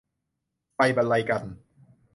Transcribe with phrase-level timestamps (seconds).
[0.73, 1.53] ไฟบรรลัยกัลป์